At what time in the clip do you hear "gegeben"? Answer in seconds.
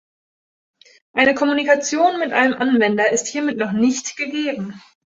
4.17-4.81